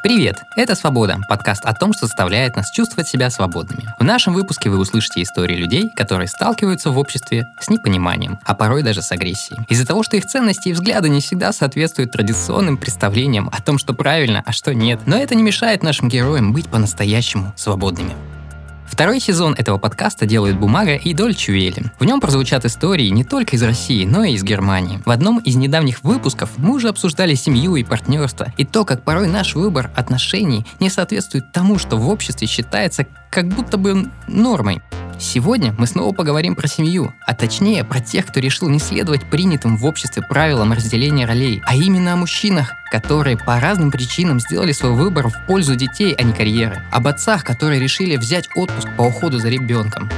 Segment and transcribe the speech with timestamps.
[0.00, 0.44] Привет!
[0.54, 3.92] Это «Свобода»– подкаст о том, что заставляет нас чувствовать себя свободными.
[3.98, 8.84] В нашем выпуске вы услышите истории людей, которые сталкиваются в обществе с непониманием, а порой
[8.84, 9.60] даже с агрессией.
[9.68, 13.92] Из-за того, что их ценности и взгляды не всегда соответствуют традиционным представлениям о том, что
[13.92, 15.00] правильно, а что нет.
[15.06, 18.14] Но это не мешает нашим героям быть по-настоящему свободными.
[18.90, 21.84] Второй сезон этого подкаста делают Бумага и Дольче Вели.
[22.00, 25.00] В нем прозвучат истории не только из России, но и из Германии.
[25.04, 29.28] В одном из недавних выпусков мы уже обсуждали семью и партнерство, и то, как порой
[29.28, 34.80] наш выбор отношений не соответствует тому, что в обществе считается как будто бы нормой.
[35.20, 39.76] Сегодня мы снова поговорим про семью, а точнее про тех, кто решил не следовать принятым
[39.76, 44.92] в обществе правилам разделения ролей, а именно о мужчинах, которые по разным причинам сделали свой
[44.92, 46.82] выбор в пользу детей, а не карьеры.
[46.92, 50.08] Об отцах, которые решили взять отпуск по уходу за ребенком.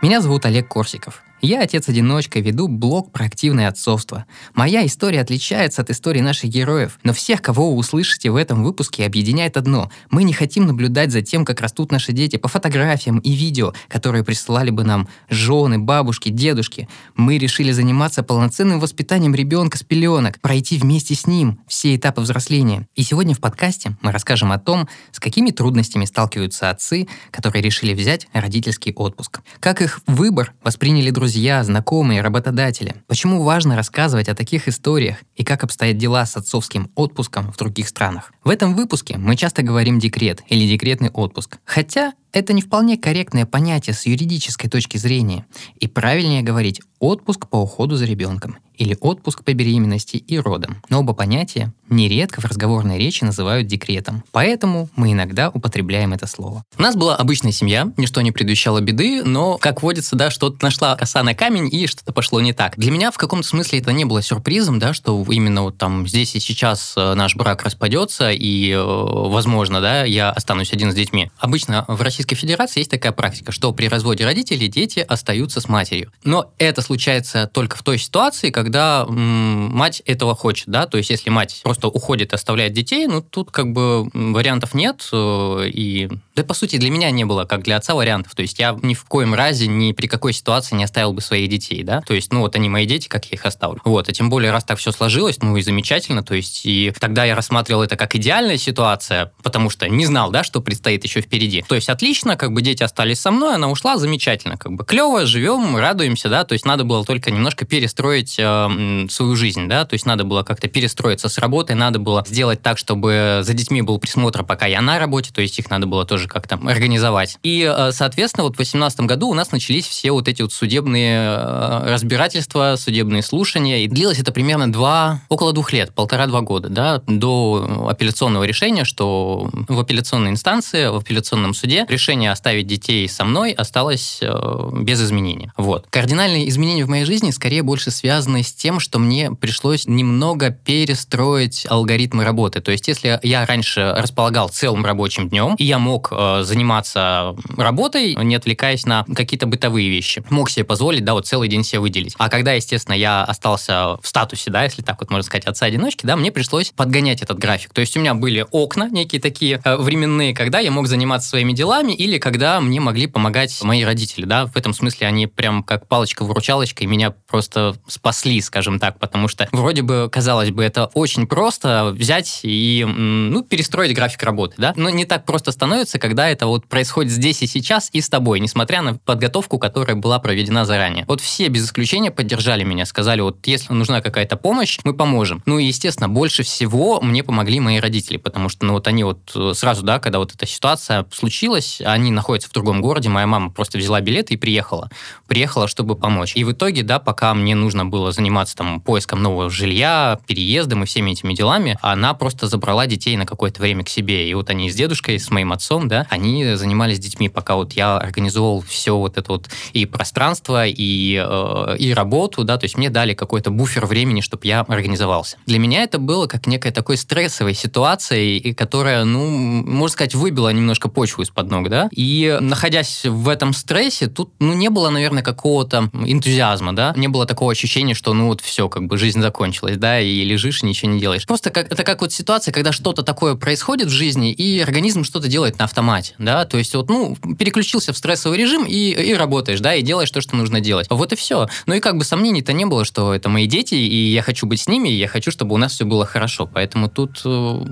[0.00, 1.22] Меня зовут Олег Корсиков.
[1.44, 4.26] Я отец-одиночка, веду блог про активное отцовство.
[4.54, 9.04] Моя история отличается от истории наших героев, но всех, кого вы услышите в этом выпуске,
[9.04, 9.90] объединяет одно.
[10.08, 14.22] Мы не хотим наблюдать за тем, как растут наши дети по фотографиям и видео, которые
[14.22, 16.88] присылали бы нам жены, бабушки, дедушки.
[17.16, 22.86] Мы решили заниматься полноценным воспитанием ребенка с пеленок, пройти вместе с ним все этапы взросления.
[22.94, 27.94] И сегодня в подкасте мы расскажем о том, с какими трудностями сталкиваются отцы, которые решили
[27.94, 29.40] взять родительский отпуск.
[29.58, 32.94] Как их выбор восприняли друзья друзья, знакомые, работодатели.
[33.06, 37.88] Почему важно рассказывать о таких историях и как обстоят дела с отцовским отпуском в других
[37.88, 38.34] странах?
[38.44, 41.56] В этом выпуске мы часто говорим декрет или декретный отпуск.
[41.64, 45.46] Хотя это не вполне корректное понятие с юридической точки зрения.
[45.78, 50.82] И правильнее говорить отпуск по уходу за ребенком или отпуск по беременности и родам.
[50.88, 54.24] Но оба понятия нередко в разговорной речи называют декретом.
[54.32, 56.64] Поэтому мы иногда употребляем это слово.
[56.78, 60.96] У нас была обычная семья, ничто не предвещало беды, но, как водится, да, что-то нашла
[60.96, 62.78] коса на камень и что-то пошло не так.
[62.78, 66.34] Для меня в каком-то смысле это не было сюрпризом, да, что именно вот там здесь
[66.34, 71.30] и сейчас э, наш брак распадется и, э, возможно, да, я останусь один с детьми.
[71.38, 76.12] Обычно в Российской Федерации есть такая практика, что при разводе родителей дети остаются с матерью.
[76.22, 81.10] Но это случается только в той ситуации, когда м- мать этого хочет, да, то есть
[81.10, 85.08] если мать просто уходит и оставляет детей, ну, тут как бы вариантов нет.
[85.12, 88.36] Э, и, да, по сути, для меня не было, как для отца, вариантов.
[88.36, 91.50] То есть я ни в коем разе, ни при какой ситуации не оставил бы своих
[91.50, 92.02] детей, да.
[92.02, 93.80] То есть, ну, вот они мои дети, как я их оставлю.
[93.84, 96.22] Вот, а тем более, раз так все сложилось, ну, и замечательно.
[96.22, 100.44] То есть, и тогда я рассматривал это как идеальная ситуация, потому что не знал, да,
[100.44, 101.64] что предстоит еще впереди.
[101.68, 105.26] То есть, отлично, как бы дети остались со мной, она ушла, замечательно, как бы клево,
[105.26, 106.44] живем, радуемся, да.
[106.44, 109.84] То есть, надо было только немножко перестроить э, свою жизнь, да.
[109.84, 113.82] То есть, надо было как-то перестроиться с работой, надо было сделать так, чтобы за детьми
[113.82, 117.38] был присмотр, пока я на работе, то есть их надо было тоже как-то организовать.
[117.42, 121.36] И, э, соответственно, вот в 2018 году у нас начались все вот эти вот судебные
[121.36, 127.02] э, разбирательства, судебные слушания, и длилось это примерно два, около двух лет, полтора-два года, да,
[127.06, 133.52] до апелляционного решения, что в апелляционной инстанции, в апелляционном суде решение оставить детей со мной
[133.52, 135.50] осталось э, без изменений.
[135.56, 135.86] Вот.
[135.90, 141.64] Кардинальные изменения в моей жизни скорее больше связаны с тем, что мне пришлось немного перестроить
[141.68, 142.60] алгоритмы работы.
[142.60, 148.16] То есть, если я раньше располагал целым рабочим днем, и я мог э, заниматься работой,
[148.16, 152.14] не отвлекаясь на какие-то бытовые вещи, мог себе позволить, да, вот целый день себе выделить.
[152.18, 156.16] А когда, естественно, я остался в статусе, да, если так вот можно сказать, отца-одиночки, да,
[156.16, 157.72] мне пришлось подгонять этот график.
[157.72, 161.52] То есть, у меня были окна некие такие э, временные, когда я мог заниматься своими
[161.52, 165.88] делами, или когда мне могли помогать мои родители, да, в этом смысле они прям как
[165.88, 171.26] палочка-выручалочка, и меня просто спасли, скажем так, потому что вроде бы, казалось бы, это очень
[171.26, 174.72] просто, просто взять и ну, перестроить график работы, да?
[174.76, 178.40] Но не так просто становится, когда это вот происходит здесь и сейчас и с тобой,
[178.40, 181.04] несмотря на подготовку, которая была проведена заранее.
[181.08, 185.42] Вот все без исключения поддержали меня, сказали, вот если нужна какая-то помощь, мы поможем.
[185.44, 189.30] Ну и, естественно, больше всего мне помогли мои родители, потому что, ну вот они вот
[189.34, 193.50] э, сразу, да, когда вот эта ситуация случилась, они находятся в другом городе, моя мама
[193.50, 194.90] просто взяла билеты и приехала.
[195.26, 196.32] Приехала, чтобы помочь.
[196.36, 200.86] И в итоге, да, пока мне нужно было заниматься там поиском нового жилья, переездом и
[200.86, 204.28] всеми этими делами, она просто забрала детей на какое-то время к себе.
[204.28, 207.96] И вот они с дедушкой, с моим отцом, да, они занимались детьми, пока вот я
[207.96, 212.90] организовал все вот это вот и пространство, и, э, и работу, да, то есть мне
[212.90, 215.36] дали какой-то буфер времени, чтобы я организовался.
[215.46, 220.88] Для меня это было как некая такой стрессовой ситуацией, которая, ну, можно сказать, выбила немножко
[220.88, 225.90] почву из-под ног, да, и находясь в этом стрессе, тут, ну, не было, наверное, какого-то
[225.94, 229.98] энтузиазма, да, не было такого ощущения, что, ну, вот все, как бы жизнь закончилась, да,
[229.98, 231.26] и лежишь, и ничего не делаешь.
[231.26, 235.28] Просто как, это как вот ситуация, когда что-то такое происходит в жизни, и организм что-то
[235.28, 239.60] делает на автомате, да, то есть вот, ну, переключился в стрессовый режим и, и работаешь,
[239.60, 240.88] да, и делаешь то, что нужно делать.
[240.90, 241.48] Вот и все.
[241.64, 244.60] Ну и как бы сомнений-то не было, что это мои дети, и я хочу быть
[244.60, 246.46] с ними, и я хочу, чтобы у нас все было хорошо.
[246.52, 247.64] Поэтому тут э,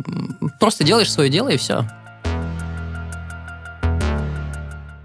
[0.58, 1.86] просто делаешь свое дело, и все.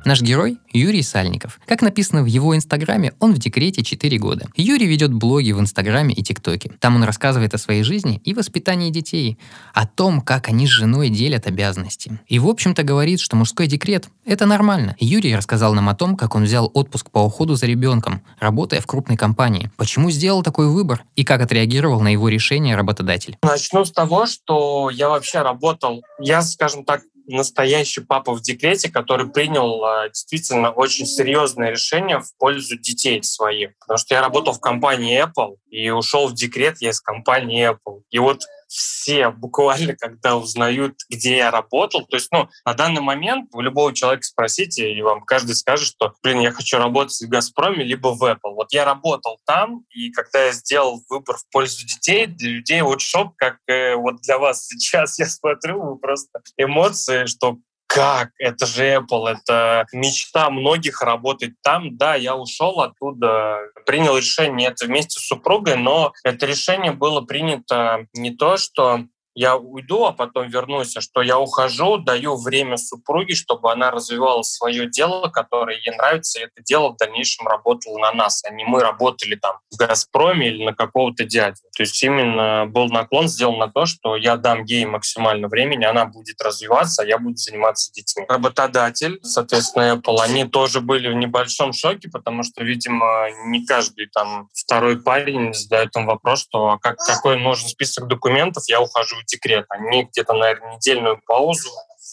[0.05, 1.59] Наш герой– Юрий Сальников.
[1.65, 4.45] Как написано в его инстаграме, он в декрете 4 года.
[4.55, 6.73] Юрий ведет блоги в инстаграме и тиктоке.
[6.79, 9.39] Там он рассказывает о своей жизни и воспитании детей,
[9.73, 12.19] о том, как они с женой делят обязанности.
[12.27, 14.95] И в общем-то говорит, что мужской декрет– это нормально.
[14.99, 18.85] Юрий рассказал нам о том, как он взял отпуск по уходу за ребенком, работая в
[18.85, 19.71] крупной компании.
[19.75, 23.39] Почему сделал такой выбор и как отреагировал на его решение работодатель.
[23.41, 29.27] Начну с того, что я вообще работал, я, скажем так, настоящий папа в декрете, который
[29.27, 33.72] принял а, действительно очень серьезное решение в пользу детей своих.
[33.80, 38.01] Потому что я работал в компании Apple и ушел в декрет я из компании Apple.
[38.10, 42.06] И вот все буквально, когда узнают, где я работал.
[42.06, 46.13] То есть, ну, на данный момент у любого человека спросите, и вам каждый скажет, что,
[46.23, 48.53] блин, я хочу работать в «Газпроме» либо в Apple.
[48.56, 53.01] Вот я работал там, и когда я сделал выбор в пользу детей, для людей вот
[53.01, 58.31] шок, как э, вот для вас сейчас я смотрю, вы просто эмоции, что как?
[58.39, 61.95] Это же Apple, это мечта многих работать там.
[61.97, 68.07] Да, я ушел оттуда, принял решение это вместе с супругой, но это решение было принято
[68.13, 69.05] не то, что
[69.35, 74.41] я уйду, а потом вернусь, а что я ухожу, даю время супруге, чтобы она развивала
[74.43, 78.63] свое дело, которое ей нравится, и это дело в дальнейшем работало на нас, а не
[78.63, 81.57] мы работали там в «Газпроме» или на какого-то дядю.
[81.75, 86.05] То есть именно был наклон сделан на то, что я дам ей максимально времени, она
[86.05, 88.25] будет развиваться, а я буду заниматься детьми.
[88.29, 94.47] Работодатель, соответственно, Apple, они тоже были в небольшом шоке, потому что, видимо, не каждый там
[94.53, 99.66] второй парень задает им вопрос, что а как, какой нужен список документов, я ухожу декрет.
[99.69, 101.69] Они где-то, наверное, недельную паузу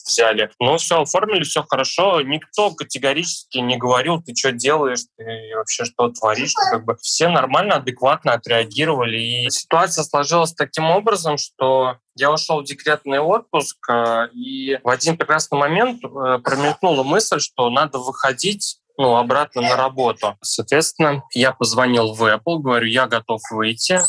[0.06, 0.50] взяли.
[0.58, 2.20] Но все оформили, все хорошо.
[2.22, 6.54] Никто категорически не говорил, ты что делаешь, ты вообще что творишь.
[6.54, 9.18] Как бы все нормально, адекватно отреагировали.
[9.18, 15.16] И ситуация сложилась таким образом, что я ушел в декретный отпуск, э, и в один
[15.16, 20.36] прекрасный момент э, промелькнула мысль, что надо выходить ну, обратно на работу.
[20.42, 24.00] Соответственно, я позвонил в Apple, говорю, я готов выйти.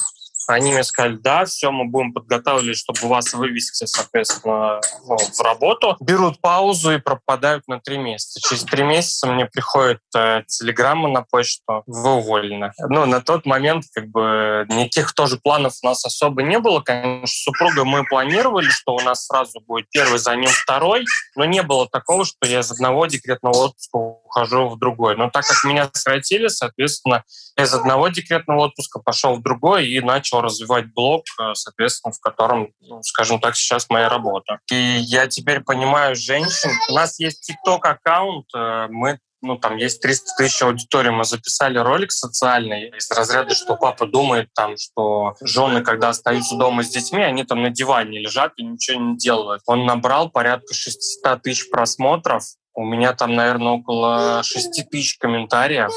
[0.47, 5.95] Они мне сказали, да, все, мы будем подготавливать, чтобы вас вывести, соответственно, ну, в работу.
[5.99, 8.39] Берут паузу и пропадают на три месяца.
[8.41, 12.71] Через три месяца мне приходит э, телеграмма на почту, вы уволены.
[12.89, 16.81] Ну, на тот момент как бы никаких тоже планов у нас особо не было.
[16.81, 21.05] Конечно, с супругой мы планировали, что у нас сразу будет первый, за ним второй,
[21.35, 23.97] но не было такого, что я из одного декретного отпуска
[24.33, 25.15] ухожу в другой.
[25.15, 27.23] Но так как меня сократили, соответственно,
[27.57, 32.69] из одного декретного отпуска пошел в другой и начал развивать блог, э, соответственно, в котором,
[32.81, 34.59] ну, скажем так, сейчас моя работа.
[34.71, 36.71] И я теперь понимаю женщин.
[36.89, 42.13] У нас есть TikTok-аккаунт, э, мы ну, там есть 300 тысяч аудитории, мы записали ролик
[42.13, 47.43] социальный из разряда, что папа думает там, что жены, когда остаются дома с детьми, они
[47.43, 49.61] там на диване лежат и ничего не делают.
[49.65, 52.43] Он набрал порядка 600 тысяч просмотров,
[52.75, 55.91] у меня там, наверное, около 6 тысяч комментариев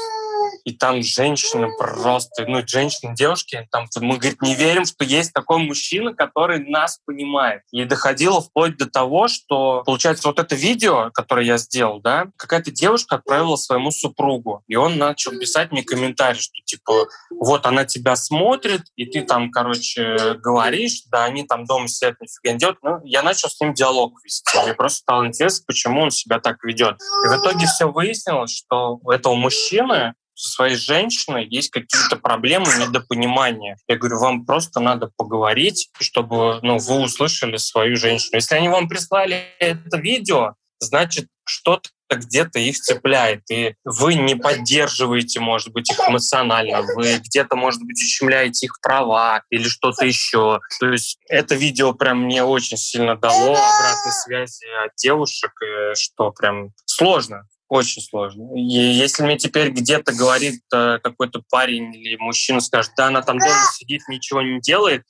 [0.67, 5.59] и там женщины просто, ну, женщины, девушки, там, мы, говорит, не верим, что есть такой
[5.59, 7.61] мужчина, который нас понимает.
[7.71, 12.71] И доходило вплоть до того, что, получается, вот это видео, которое я сделал, да, какая-то
[12.71, 18.17] девушка отправила своему супругу, и он начал писать мне комментарий, что, типа, вот она тебя
[18.17, 22.79] смотрит, и ты там, короче, говоришь, да, они там дома сидят, нифига не делают.
[22.81, 24.59] Ну, я начал с ним диалог вести.
[24.63, 26.97] Мне просто стало интересно, почему он себя так ведет.
[27.23, 32.67] И в итоге все выяснилось, что у этого мужчины со своей женщиной есть какие-то проблемы,
[32.79, 33.77] недопонимания.
[33.87, 38.35] Я говорю, вам просто надо поговорить, чтобы ну, вы услышали свою женщину.
[38.35, 45.39] Если они вам прислали это видео, значит, что-то где-то их цепляет, и вы не поддерживаете,
[45.39, 50.59] может быть, их эмоционально, вы где-то, может быть, ущемляете их права или что-то еще.
[50.79, 55.51] То есть это видео прям мне очень сильно дало обратной связи от девушек,
[55.95, 57.43] что прям сложно.
[57.69, 58.55] Очень сложно.
[58.55, 63.39] И если мне теперь где-то говорит э, какой-то парень или мужчина, скажет, да, она там
[63.39, 65.03] дома сидит, ничего не делает,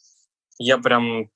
[0.58, 1.30] я прям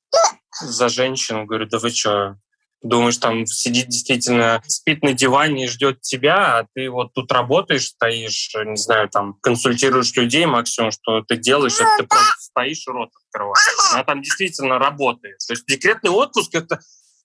[0.59, 2.37] за женщину говорю, да вы что,
[2.81, 7.87] думаешь, там сидит действительно, спит на диване и ждет тебя, а ты вот тут работаешь,
[7.87, 12.91] стоишь, не знаю, там консультируешь людей максимум, что ты делаешь, это ты просто стоишь и
[12.91, 13.93] рот открываешь.
[13.93, 15.37] Она там действительно работает.
[15.47, 16.79] То есть декретный отпуск— это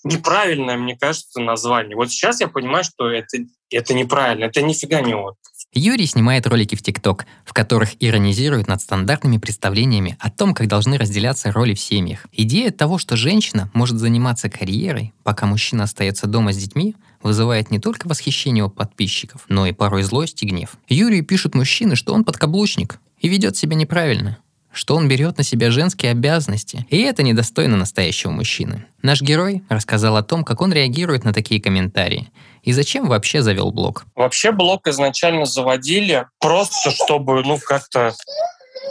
[0.07, 1.97] неправильное, мне кажется, название.
[1.97, 3.39] Вот сейчас я понимаю, что это,
[3.71, 5.47] это неправильно, это нифига не отпуск.
[5.73, 10.97] Юрий снимает ролики в ТикТок, в которых иронизирует над стандартными представлениями о том, как должны
[10.97, 12.27] разделяться роли в семьях.
[12.33, 17.79] Идея того, что женщина может заниматься карьерой, пока мужчина остается дома с детьми, вызывает не
[17.79, 20.77] только восхищение у подписчиков, но и порой злость и гнев.
[20.89, 24.39] Юрию пишут мужчины, что он подкаблучник и ведет себя неправильно
[24.77, 28.85] что он берет на себя женские обязанности, и это недостойно настоящего мужчины.
[29.01, 32.29] Наш герой рассказал о том, как он реагирует на такие комментарии,
[32.63, 34.05] и зачем вообще завел блог.
[34.15, 38.15] Вообще блог изначально заводили просто, чтобы, ну, как-то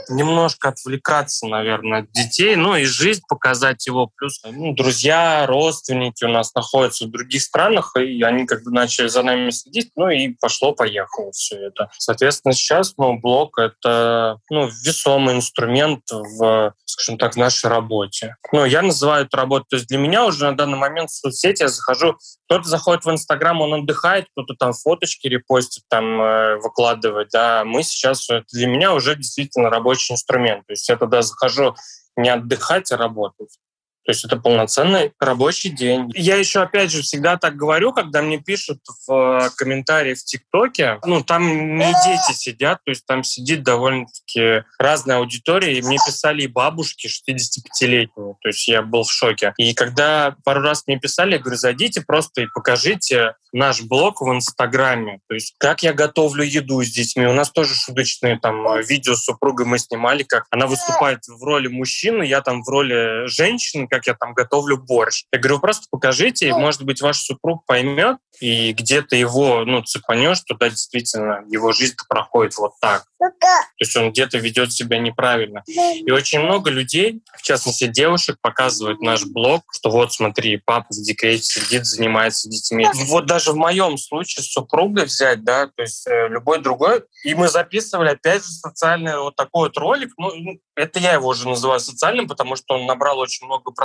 [0.09, 4.09] немножко отвлекаться, наверное, от детей, ну и жизнь показать его.
[4.15, 9.07] Плюс ну, друзья, родственники у нас находятся в других странах, и они как бы начали
[9.07, 11.89] за нами следить, ну и пошло-поехало все это.
[11.97, 18.35] Соответственно, сейчас ну, блог— это ну, весомый инструмент в, скажем так, нашей работе.
[18.51, 19.65] Ну, я называю это работой.
[19.69, 23.11] То есть для меня уже на данный момент в соцсети я захожу кто-то заходит в
[23.11, 27.29] Инстаграм, он отдыхает, кто-то там фоточки репостит, там э, выкладывает.
[27.31, 30.65] Да, мы сейчас, это для меня уже действительно рабочий инструмент.
[30.65, 31.75] То есть я туда захожу
[32.15, 33.59] не отдыхать, а работать.
[34.05, 36.11] То есть это полноценный рабочий день.
[36.13, 40.99] Я еще, опять же, всегда так говорю, когда мне пишут в э, комментарии в ТикТоке,
[41.05, 46.43] ну, там не дети сидят, то есть там сидит довольно-таки разная аудитория, и мне писали
[46.43, 49.53] и бабушки 65-летние, то есть я был в шоке.
[49.57, 54.31] И когда пару раз мне писали, я говорю, зайдите просто и покажите наш блог в
[54.31, 57.25] Инстаграме, то есть как я готовлю еду с детьми.
[57.25, 61.43] У нас тоже шуточные там э, видео с супругой мы снимали, как она выступает в
[61.43, 65.23] роли мужчины, я там в роли женщины, как я там готовлю борщ.
[65.31, 70.41] Я говорю, просто покажите, и, может быть, ваш супруг поймет, и где-то его, ну, цепанешь,
[70.41, 73.05] туда действительно его жизнь проходит вот так.
[73.49, 75.63] То есть он где-то ведет себя неправильно.
[75.67, 81.01] И очень много людей, в частности девушек, показывают наш блог, что вот смотри, папа в
[81.01, 82.87] декрете сидит, занимается детьми.
[83.07, 87.33] Вот даже в моем случае с супругой взять, да, то есть э, любой другой, и
[87.33, 90.11] мы записывали опять же социальный вот такой вот ролик.
[90.17, 93.84] Ну, ну, это я его уже называю социальным, потому что он набрал очень много просмотров,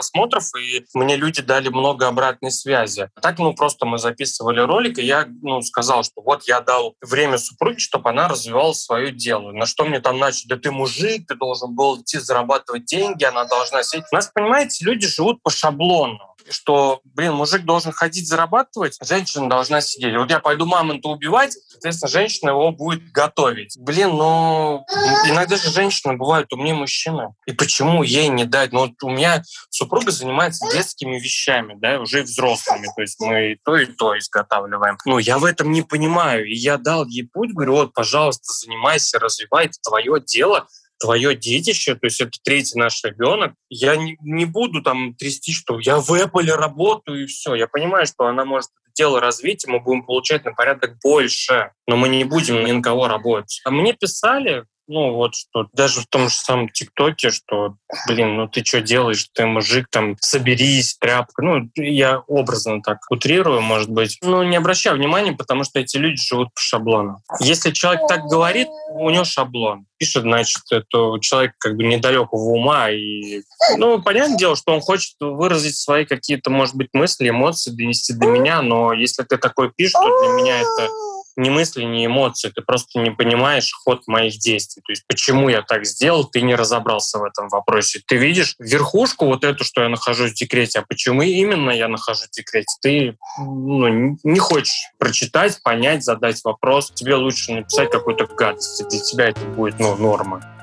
[0.57, 3.11] и мне люди дали много обратной связи.
[3.21, 7.38] Так, ну, просто мы записывали ролик, и я, ну, сказал, что вот я дал время
[7.38, 9.52] супруге, чтобы она развивала свое дело.
[9.52, 13.45] На что мне там начали, да ты мужик, ты должен был идти зарабатывать деньги, она
[13.45, 14.04] должна сидеть.
[14.12, 19.80] У нас, понимаете, люди живут по шаблону что, блин, мужик должен ходить зарабатывать, женщина должна
[19.80, 20.16] сидеть.
[20.16, 23.76] Вот я пойду мамонта убивать, соответственно, женщина его будет готовить.
[23.78, 24.85] Блин, ну,
[25.26, 27.35] иногда же женщины бывают умнее мужчины.
[27.47, 28.73] И почему ей не дать?
[28.73, 32.88] Ну, вот у меня супруга занимается детскими вещами, да, уже взрослыми.
[32.94, 34.99] То есть мы и то, и то изготавливаем.
[35.04, 36.47] Ну, я в этом не понимаю.
[36.47, 40.66] И я дал ей путь, говорю, вот, пожалуйста, занимайся, развивай, это твое дело
[41.00, 45.80] твое детище, то есть это третий наш ребенок, я не, не буду там трясти, что
[45.80, 47.54] я в Apple работаю и все.
[47.54, 51.73] Я понимаю, что она может это дело развить, и мы будем получать на порядок больше,
[51.87, 53.61] но мы не будем ни на кого работать.
[53.64, 57.76] А мне писали, ну вот что даже в том же самом ТикТоке, что,
[58.09, 61.42] блин, ну ты что делаешь, ты мужик, там, соберись, тряпка.
[61.42, 64.18] Ну, я образно так утрирую, может быть.
[64.23, 67.23] Ну, не обращаю внимания, потому что эти люди живут по шаблону.
[67.38, 69.87] Если человек так говорит, у него шаблон.
[69.97, 72.90] Пишет, значит, это человек как бы недалекого ума.
[72.90, 73.42] И,
[73.76, 78.26] ну, понятное дело, что он хочет выразить свои какие-то, может быть, мысли, эмоции, донести до
[78.26, 80.88] меня, но если ты такой пишешь, то для меня это
[81.37, 84.82] ни мысли, ни эмоции, ты просто не понимаешь ход моих действий.
[84.87, 88.00] То есть почему я так сделал, ты не разобрался в этом вопросе.
[88.06, 92.28] Ты видишь верхушку вот эту, что я нахожусь в декрете, а почему именно я нахожусь
[92.28, 96.90] в декрете, ты ну, не хочешь прочитать, понять, задать вопрос.
[96.92, 98.88] Тебе лучше написать какую-то гадость.
[98.88, 100.60] Для тебя это будет ну, норма.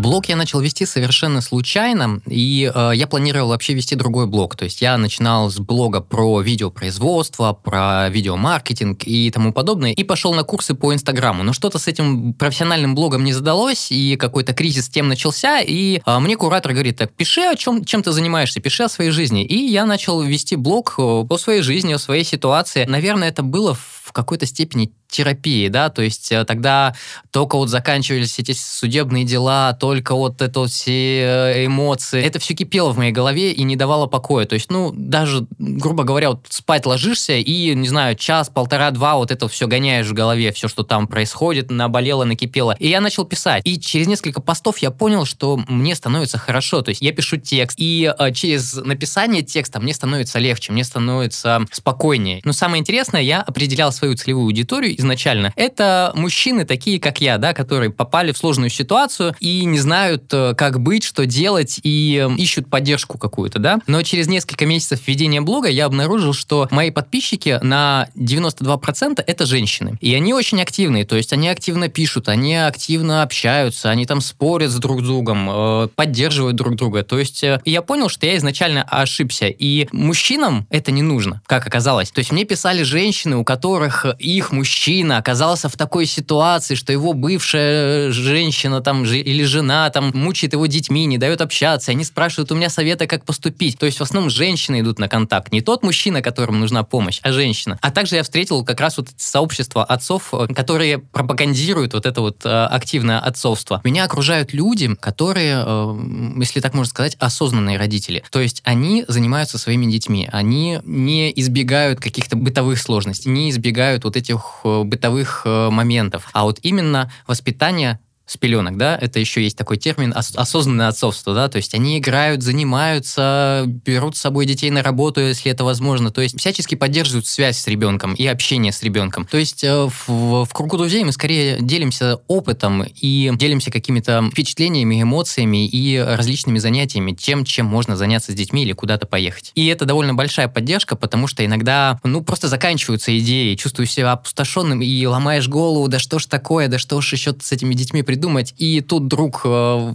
[0.00, 4.56] Блог я начал вести совершенно случайно, и э, я планировал вообще вести другой блог.
[4.56, 10.32] То есть я начинал с блога про видеопроизводство, про видеомаркетинг и тому подобное, и пошел
[10.32, 11.42] на курсы по Инстаграму.
[11.42, 16.18] Но что-то с этим профессиональным блогом не задалось, и какой-то кризис тем начался, и э,
[16.18, 19.44] мне куратор говорит, так, пиши о чем, чем ты занимаешься, пиши о своей жизни.
[19.44, 22.86] И я начал вести блог э, по своей жизни, о своей ситуации.
[22.86, 26.94] Наверное, это было в какой-то степени терапии, да, то есть э, тогда
[27.30, 32.54] только вот заканчивались эти судебные дела, только вот это вот все э, эмоции, это все
[32.54, 36.46] кипело в моей голове и не давало покоя, то есть, ну, даже, грубо говоря, вот
[36.48, 40.68] спать ложишься и, не знаю, час, полтора, два вот это все гоняешь в голове, все,
[40.68, 45.24] что там происходит, наболело, накипело, и я начал писать, и через несколько постов я понял,
[45.24, 49.92] что мне становится хорошо, то есть я пишу текст, и э, через написание текста мне
[49.92, 56.12] становится легче, мне становится спокойнее, но самое интересное, я определял свою целевую аудиторию изначально, это
[56.14, 60.80] мужчины такие, как я, да, которые попали в сложную ситуацию и не знают, э, как
[60.80, 63.80] быть, что делать, и э, ищут поддержку какую-то, да.
[63.86, 69.98] Но через несколько месяцев ведения блога я обнаружил, что мои подписчики на 92% это женщины.
[70.00, 74.70] И они очень активные, то есть они активно пишут, они активно общаются, они там спорят
[74.70, 77.02] с друг другом, э, поддерживают друг друга.
[77.02, 79.46] То есть я понял, что я изначально ошибся.
[79.46, 82.10] И мужчинам это не нужно, как оказалось.
[82.10, 84.52] То есть мне писали женщины, у которых их
[84.90, 90.66] мужчина оказался в такой ситуации, что его бывшая женщина там или жена там мучает его
[90.66, 91.92] детьми, не дает общаться.
[91.92, 93.78] Они спрашивают у меня совета, как поступить.
[93.78, 95.52] То есть в основном женщины идут на контакт.
[95.52, 97.78] Не тот мужчина, которому нужна помощь, а женщина.
[97.80, 102.44] А также я встретил как раз вот сообщество отцов, э, которые пропагандируют вот это вот
[102.44, 103.80] э, активное отцовство.
[103.84, 108.24] Меня окружают люди, которые, э, если так можно сказать, осознанные родители.
[108.30, 110.28] То есть они занимаются своими детьми.
[110.32, 116.28] Они не избегают каких-то бытовых сложностей, не избегают вот этих бытовых моментов.
[116.32, 121.34] А вот именно воспитание с пеленок, да, это еще есть такой термин ос- осознанное отцовство,
[121.34, 126.12] да, то есть они играют, занимаются, берут с собой детей на работу, если это возможно,
[126.12, 129.26] то есть всячески поддерживают связь с ребенком и общение с ребенком.
[129.26, 135.02] То есть э, в, в кругу друзей мы скорее делимся опытом и делимся какими-то впечатлениями,
[135.02, 139.50] эмоциями и различными занятиями, тем, чем можно заняться с детьми или куда-то поехать.
[139.56, 144.82] И это довольно большая поддержка, потому что иногда, ну, просто заканчиваются идеи, чувствуешь себя опустошенным
[144.82, 148.19] и ломаешь голову, да что ж такое, да что ж еще с этими детьми придумать,
[148.20, 148.54] придумать.
[148.58, 149.92] И тут друг, э,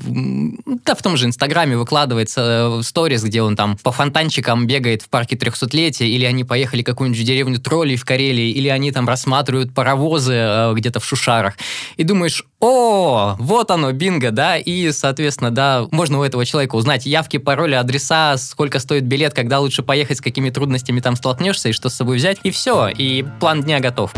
[0.85, 5.09] да, в том же Инстаграме выкладывается э, сторис, где он там по фонтанчикам бегает в
[5.09, 9.75] парке 300-летия, или они поехали в какую-нибудь деревню троллей в Карелии, или они там рассматривают
[9.75, 11.53] паровозы э, где-то в Шушарах.
[11.97, 17.05] И думаешь, о, вот оно, бинго, да, и, соответственно, да, можно у этого человека узнать
[17.05, 21.73] явки, пароли, адреса, сколько стоит билет, когда лучше поехать, с какими трудностями там столкнешься, и
[21.73, 24.13] что с собой взять, и все, и план дня готов.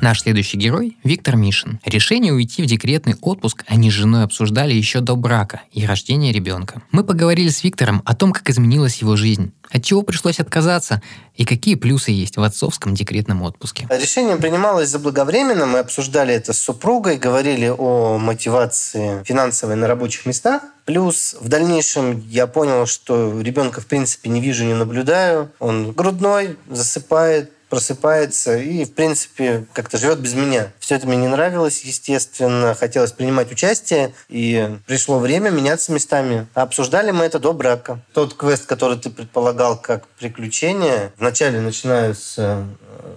[0.00, 1.80] Наш следующий герой– Виктор Мишин.
[1.84, 6.82] Решение уйти в декретный отпуск они с женой обсуждали еще до брака и рождения ребенка.
[6.90, 11.00] Мы поговорили с Виктором о том, как изменилась его жизнь, от чего пришлось отказаться
[11.34, 13.88] и какие плюсы есть в отцовском декретном отпуске.
[13.90, 20.62] Решение принималось заблаговременно, мы обсуждали это с супругой, говорили о мотивации финансовой на рабочих местах.
[20.84, 25.50] Плюс в дальнейшем я понял, что ребенка в принципе не вижу, не наблюдаю.
[25.58, 30.72] Он грудной, засыпает, просыпается и, в принципе, как-то живет без меня.
[30.78, 32.74] Все это мне не нравилось, естественно.
[32.74, 36.46] Хотелось принимать участие, и пришло время меняться местами.
[36.54, 38.00] Обсуждали мы это до брака.
[38.12, 42.64] Тот квест, который ты предполагал как приключение, вначале начинаю с э,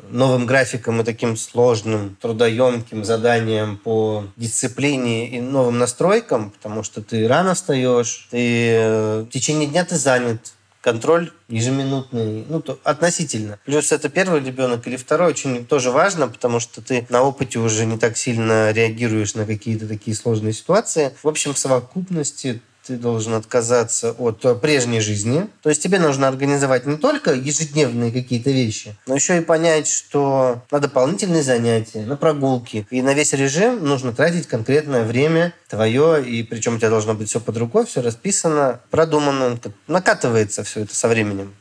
[0.09, 7.27] новым графиком и таким сложным, трудоемким заданием по дисциплине и новым настройкам, потому что ты
[7.27, 13.59] рано встаешь, ты э, в течение дня ты занят, контроль ежеминутный, ну, то, относительно.
[13.65, 17.85] Плюс это первый ребенок или второй, очень тоже важно, потому что ты на опыте уже
[17.85, 21.15] не так сильно реагируешь на какие-то такие сложные ситуации.
[21.21, 25.47] В общем, в совокупности ты должен отказаться от прежней жизни.
[25.61, 30.63] То есть тебе нужно организовать не только ежедневные какие-то вещи, но еще и понять, что
[30.71, 32.87] на дополнительные занятия, на прогулки.
[32.89, 37.29] И на весь режим нужно тратить конкретное время твое, и причем у тебя должно быть
[37.29, 39.59] все под рукой, все расписано, продумано.
[39.87, 41.53] Накатывается все это со временем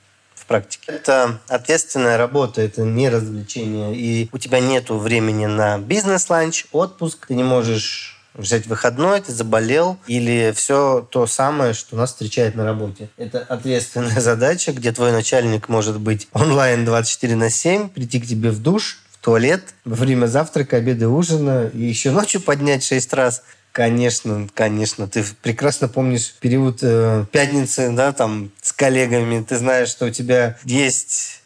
[0.49, 0.91] практике.
[0.91, 3.95] Это ответственная работа, это не развлечение.
[3.95, 7.27] И у тебя нет времени на бизнес-ланч, отпуск.
[7.29, 12.65] Ты не можешь взять выходной, ты заболел, или все то самое, что нас встречает на
[12.65, 13.11] работе.
[13.17, 18.51] Это ответственная задача, где твой начальник может быть онлайн 24 на 7, прийти к тебе
[18.51, 23.43] в душ, в туалет во время завтрака, обеда, ужина, и еще ночью поднять 6 раз.
[23.73, 25.07] Конечно, конечно.
[25.07, 29.45] Ты прекрасно помнишь период э, пятницы, да, там, с коллегами.
[29.45, 31.43] Ты знаешь, что у тебя есть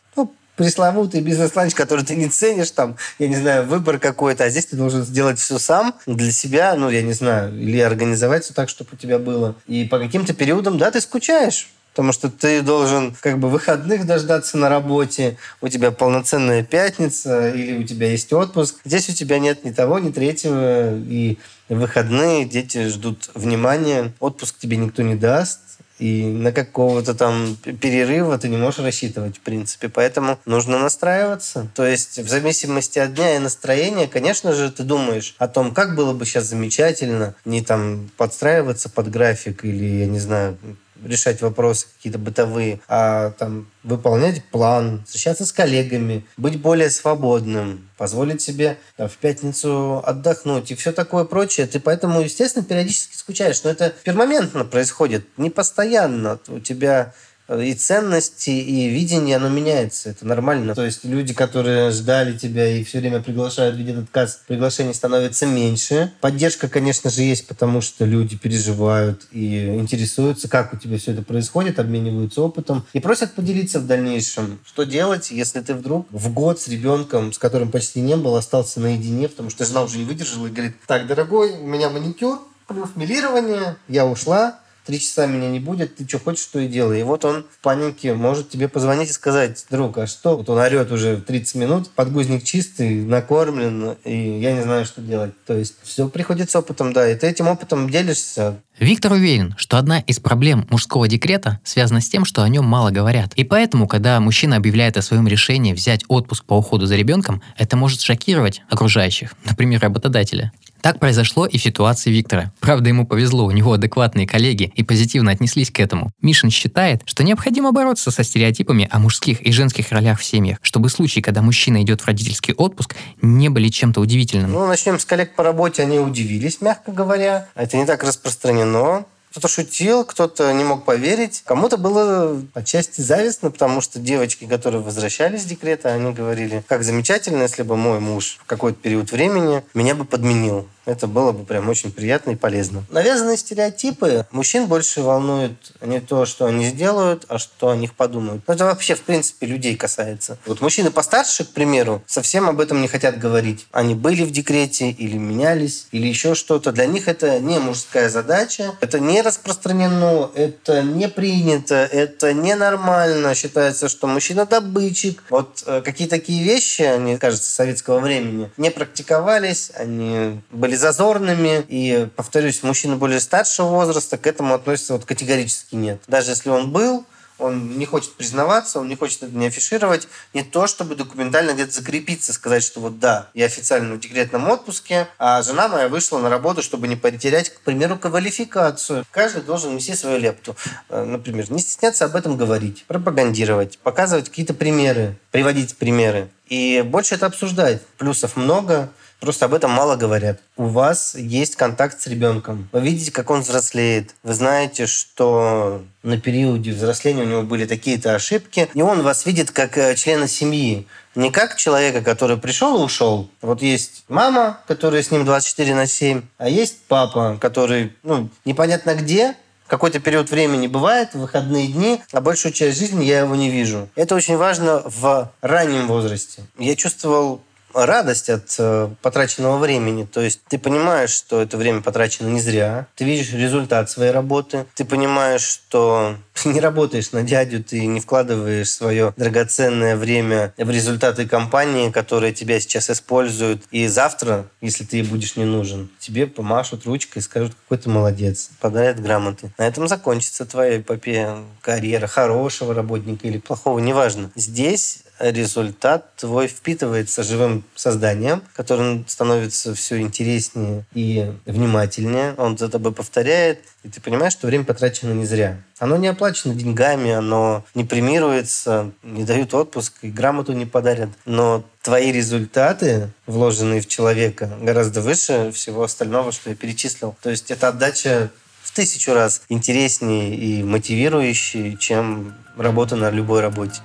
[0.56, 4.76] пресловутый бизнес-ланч, который ты не ценишь, там, я не знаю, выбор какой-то, а здесь ты
[4.76, 8.90] должен сделать все сам для себя, ну, я не знаю, или организовать все так, чтобы
[8.92, 9.54] у тебя было.
[9.66, 11.68] И по каким-то периодам, да, ты скучаешь.
[11.92, 17.76] Потому что ты должен как бы выходных дождаться на работе, у тебя полноценная пятница или
[17.76, 18.76] у тебя есть отпуск.
[18.86, 20.96] Здесь у тебя нет ни того, ни третьего.
[20.96, 21.36] И
[21.68, 24.14] выходные дети ждут внимания.
[24.20, 25.60] Отпуск тебе никто не даст
[26.02, 29.88] и на какого-то там перерыва ты не можешь рассчитывать, в принципе.
[29.88, 31.70] Поэтому нужно настраиваться.
[31.76, 35.94] То есть в зависимости от дня и настроения, конечно же, ты думаешь о том, как
[35.94, 40.58] было бы сейчас замечательно не там подстраиваться под график или, я не знаю,
[41.04, 48.42] решать вопросы какие-то бытовые, а там выполнять план, встречаться с коллегами, быть более свободным, позволить
[48.42, 51.66] себе там, в пятницу отдохнуть и все такое прочее.
[51.66, 53.62] Ты поэтому, естественно, периодически скучаешь.
[53.64, 56.38] Но это пермоментно происходит, не постоянно.
[56.48, 57.14] У тебя
[57.60, 60.10] и ценности, и видение, оно меняется.
[60.10, 60.74] Это нормально.
[60.74, 66.12] То есть люди, которые ждали тебя и все время приглашают, видят отказ, приглашений становится меньше.
[66.20, 71.22] Поддержка, конечно же, есть, потому что люди переживают и интересуются, как у тебя все это
[71.22, 74.60] происходит, обмениваются опытом и просят поделиться в дальнейшем.
[74.64, 78.80] Что делать, если ты вдруг в год с ребенком, с которым почти не был, остался
[78.80, 82.90] наедине, потому что жена уже не выдержала и говорит, так, дорогой, у меня маникюр, плюс
[82.96, 87.00] милирование, я ушла, три часа меня не будет, ты что хочешь, что и делай.
[87.00, 90.36] И вот он в панике может тебе позвонить и сказать, друг, а что?
[90.36, 95.32] Вот он орет уже 30 минут, подгузник чистый, накормлен, и я не знаю, что делать.
[95.46, 98.60] То есть все приходит с опытом, да, и ты этим опытом делишься.
[98.78, 102.90] Виктор уверен, что одна из проблем мужского декрета связана с тем, что о нем мало
[102.90, 103.32] говорят.
[103.34, 107.76] И поэтому, когда мужчина объявляет о своем решении взять отпуск по уходу за ребенком, это
[107.76, 110.52] может шокировать окружающих, например, работодателя.
[110.82, 112.52] Так произошло и в ситуации Виктора.
[112.58, 116.10] Правда, ему повезло, у него адекватные коллеги и позитивно отнеслись к этому.
[116.20, 120.88] Мишин считает, что необходимо бороться со стереотипами о мужских и женских ролях в семьях, чтобы
[120.88, 124.50] случаи, когда мужчина идет в родительский отпуск, не были чем-то удивительным.
[124.50, 125.82] Ну, начнем с коллег по работе.
[125.82, 127.46] Они удивились, мягко говоря.
[127.54, 129.04] Это не так распространено.
[129.32, 131.40] Кто-то шутил, кто-то не мог поверить.
[131.46, 137.40] Кому-то было отчасти завистно, потому что девочки, которые возвращались с декрета, они говорили, как замечательно,
[137.40, 140.68] если бы мой муж в какой-то период времени меня бы подменил.
[140.84, 142.84] Это было бы прям очень приятно и полезно.
[142.90, 148.42] Навязанные стереотипы мужчин больше волнуют не то, что они сделают, а что о них подумают.
[148.46, 150.38] Но это вообще, в принципе, людей касается.
[150.46, 153.66] Вот мужчины постарше, к примеру, совсем об этом не хотят говорить.
[153.72, 156.72] Они были в декрете или менялись, или еще что-то.
[156.72, 163.34] Для них это не мужская задача, это не распространено, это не принято, это ненормально.
[163.34, 165.22] Считается, что мужчина добытчик.
[165.30, 171.64] Вот э, какие такие вещи, они, кажется, советского времени, не практиковались, они были были зазорными.
[171.68, 176.00] И, повторюсь, мужчины более старшего возраста к этому относятся вот категорически нет.
[176.06, 177.04] Даже если он был,
[177.38, 181.72] он не хочет признаваться, он не хочет это не афишировать, не то, чтобы документально где-то
[181.72, 186.30] закрепиться, сказать, что вот да, я официально в декретном отпуске, а жена моя вышла на
[186.30, 189.04] работу, чтобы не потерять, к примеру, квалификацию.
[189.10, 190.56] Каждый должен нести свою лепту.
[190.88, 196.28] Э, например, не стесняться об этом говорить, пропагандировать, показывать какие-то примеры, приводить примеры.
[196.48, 197.82] И больше это обсуждать.
[197.98, 198.90] Плюсов много,
[199.22, 200.40] Просто об этом мало говорят.
[200.56, 202.68] У вас есть контакт с ребенком.
[202.72, 204.16] Вы видите, как он взрослеет.
[204.24, 208.68] Вы знаете, что на периоде взросления у него были такие-то ошибки.
[208.74, 210.88] И он вас видит как э, члена семьи.
[211.14, 213.30] Не как человека, который пришел и ушел.
[213.42, 218.96] Вот есть мама, которая с ним 24 на 7, а есть папа, который ну, непонятно
[218.96, 219.36] где,
[219.68, 223.88] какой-то период времени бывает, выходные дни, а большую часть жизни я его не вижу.
[223.94, 226.42] Это очень важно в раннем возрасте.
[226.58, 227.40] Я чувствовал
[227.74, 230.04] радость от э, потраченного времени.
[230.04, 234.66] То есть ты понимаешь, что это время потрачено не зря, ты видишь результат своей работы,
[234.74, 241.26] ты понимаешь, что не работаешь на дядю, ты не вкладываешь свое драгоценное время в результаты
[241.26, 243.62] компании, которые тебя сейчас используют.
[243.70, 248.50] И завтра, если ты будешь не нужен, тебе помашут ручкой и скажут, какой ты молодец,
[248.60, 249.52] подарят грамоты.
[249.58, 254.30] На этом закончится твоя эпопея, карьера хорошего работника или плохого, неважно.
[254.34, 262.34] Здесь результат твой впитывается живым созданием, которое становится все интереснее и внимательнее.
[262.36, 265.58] Он за тобой повторяет, и ты понимаешь, что время потрачено не зря.
[265.78, 271.08] Оно не оплачено деньгами, оно не премируется, не дают отпуск и грамоту не подарят.
[271.24, 277.16] Но твои результаты, вложенные в человека, гораздо выше всего остального, что я перечислил.
[277.22, 278.30] То есть это отдача
[278.62, 283.80] в тысячу раз интереснее и мотивирующей, чем работа на любой работе.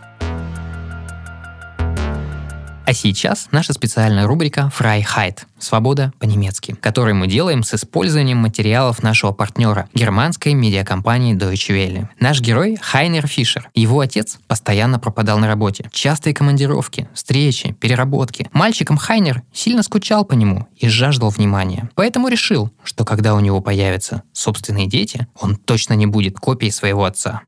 [2.86, 9.32] А сейчас наша специальная рубрика Freiheit– «Свобода по-немецки», которую мы делаем с использованием материалов нашего
[9.32, 12.08] партнера– германской медиакомпании Deutsche Welle.
[12.20, 13.70] Наш герой– Хайнер Фишер.
[13.74, 15.90] Его отец постоянно пропадал на работе.
[15.92, 18.50] Частые командировки, встречи, переработки.
[18.54, 21.90] Мальчиком Хайнер сильно скучал по нему и жаждал внимания.
[21.96, 27.06] Поэтому решил, что когда у него появятся собственные дети, он точно не будет копией своего
[27.06, 27.42] отца.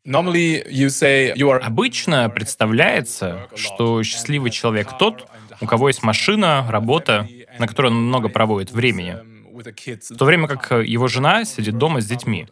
[1.61, 5.27] Обычно представляется, что счастливый человек тот,
[5.61, 7.27] у кого есть машина, работа,
[7.59, 9.17] на которой он много проводит времени.
[9.59, 12.47] В то время как его жена сидит дома с детьми.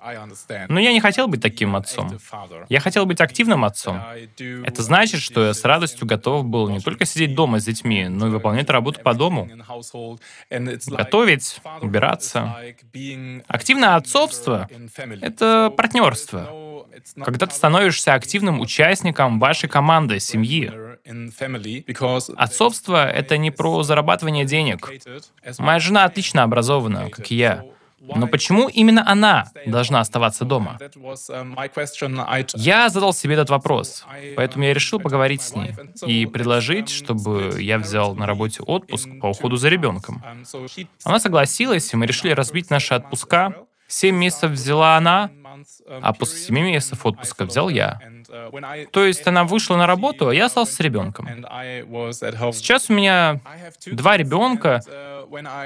[0.68, 2.12] Но я не хотел быть таким отцом.
[2.70, 4.02] Я хотел быть активным отцом.
[4.38, 8.28] Это значит, что я с радостью готов был не только сидеть дома с детьми, но
[8.28, 9.50] и выполнять работу по дому.
[10.88, 12.58] Готовить, убираться.
[13.48, 14.68] Активное отцовство—
[15.22, 16.50] это партнерство.
[17.24, 20.72] Когда ты становишься активным участником вашей команды, семьи.
[22.38, 24.90] Отцовство— это не про зарабатывание денег.
[25.58, 27.64] Моя жена отлично образована, как и я.
[28.00, 30.78] Но почему именно она должна оставаться дома?
[32.56, 35.74] Я задал себе этот вопрос, поэтому я решил поговорить с ней
[36.06, 40.24] и предложить, чтобы я взял на работе отпуск по уходу за ребенком.
[41.04, 43.56] Она согласилась, и мы решили разбить наши отпуска.
[43.88, 45.32] Семь месяцев взяла она,
[46.02, 48.00] а после семи месяцев отпуска взял я.
[48.92, 51.28] То есть она вышла на работу, а я остался с ребенком.
[52.54, 53.40] Сейчас у меня
[53.86, 54.82] два ребенка,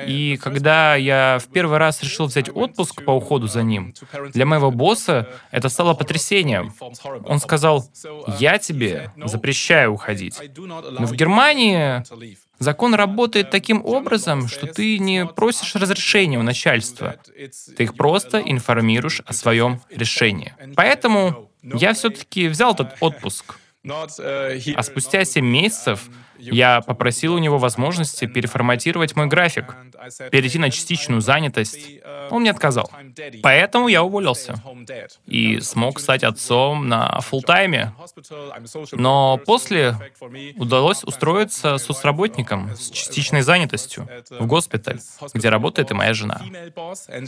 [0.07, 3.93] и когда я в первый раз решил взять отпуск по уходу за ним,
[4.33, 6.73] для моего босса это стало потрясением.
[7.25, 7.89] Он сказал,
[8.39, 10.39] я тебе запрещаю уходить.
[10.57, 12.03] Но в Германии
[12.61, 17.15] Закон работает таким образом, что ты не просишь разрешения у начальства.
[17.75, 20.53] Ты их просто информируешь о своем решении.
[20.75, 23.57] Поэтому я все-таки взял этот отпуск.
[23.87, 29.75] А спустя 7 месяцев я попросил у него возможности переформатировать мой график,
[30.31, 31.99] перейти на частичную занятость.
[32.29, 32.89] Он мне отказал.
[33.43, 34.61] Поэтому я уволился
[35.25, 37.93] и смог стать отцом на фултайме.
[38.93, 39.95] Но после
[40.55, 44.99] удалось устроиться соцработником с частичной занятостью в госпиталь,
[45.33, 46.41] где работает и моя жена.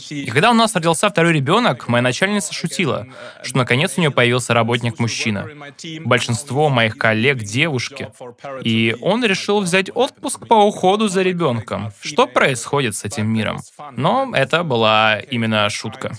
[0.09, 3.07] И когда у нас родился второй ребенок, моя начальница шутила,
[3.43, 5.49] что наконец у нее появился работник-мужчина.
[6.03, 8.10] Большинство моих коллег— девушки.
[8.63, 11.91] И он решил взять отпуск по уходу за ребенком.
[12.01, 13.60] Что происходит с этим миром?
[13.95, 16.12] Но это была именно шутка.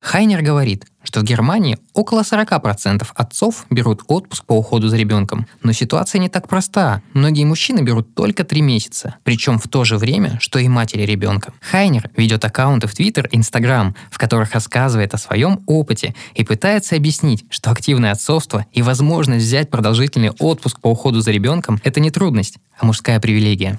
[0.00, 5.46] Хайнер говорит, что в Германии около 40% отцов берут отпуск по уходу за ребенком.
[5.62, 7.02] Но ситуация не так проста.
[7.12, 11.52] Многие мужчины берут только 3 месяца, причем в то же время, что и матери ребенка.
[11.60, 16.96] Хайнер ведет аккаунты в Твиттер и Инстаграм, в которых рассказывает о своем опыте и пытается
[16.96, 22.10] объяснить, что активное отцовство и возможность взять продолжительный отпуск по уходу за ребенком– это не
[22.10, 23.78] трудность, а мужская привилегия.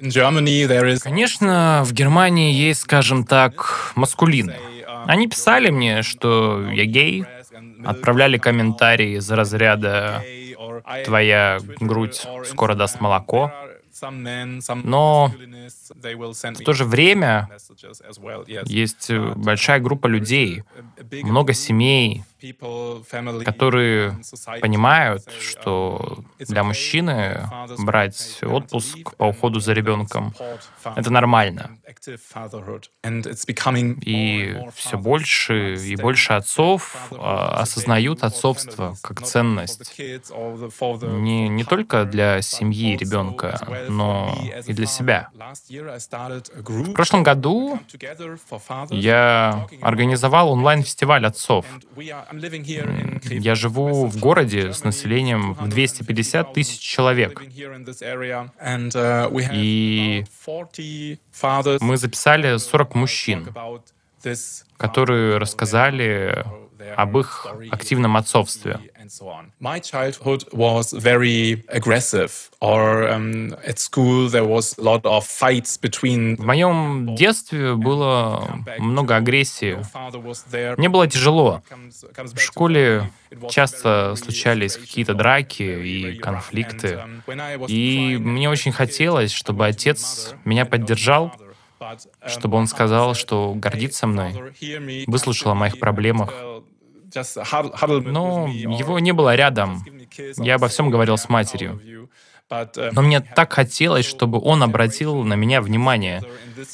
[1.04, 4.56] Конечно, в Германии есть, скажем так, маскулины.
[5.06, 7.26] Они писали мне, что я гей,
[7.86, 10.24] отправляли комментарии из разряда
[11.06, 13.52] «твоя грудь скоро даст молоко»,
[14.84, 15.34] но
[15.90, 17.50] в то же время
[18.66, 20.64] есть большая группа людей,
[21.24, 22.24] много семей,
[23.44, 24.20] которые
[24.62, 30.34] понимают, что для мужчины брать отпуск по уходу за ребенком—
[30.96, 31.78] это нормально.
[34.02, 42.42] И все больше и больше отцов а, осознают отцовство как ценность не, не только для
[42.42, 45.30] семьи ребенка, но и для себя.
[45.32, 47.80] В прошлом году
[48.90, 51.66] я организовал онлайн-фестиваль отцов.
[53.24, 57.42] Я живу в городе с населением в 250 тысяч человек.
[59.52, 60.26] И
[61.82, 63.54] мы записали 40 мужчин,
[64.78, 66.46] которые рассказали
[66.96, 68.80] об их активном отцовстве.
[69.20, 69.52] Um.
[76.36, 79.78] В моем детстве было много агрессии.
[80.78, 81.62] Мне было тяжело.
[82.18, 83.12] В школе
[83.50, 87.00] часто случались какие-то драки и конфликты,
[87.68, 91.34] и мне очень хотелось, чтобы отец меня поддержал,
[92.26, 94.34] чтобы он сказал, что гордится мной,
[95.08, 96.34] выслушал о моих проблемах,
[98.12, 99.84] но его не было рядом.
[100.38, 101.80] Я обо всем говорил с матерью.
[102.50, 106.24] Uh, Но мне так хотелось, чтобы он обратил на меня внимание.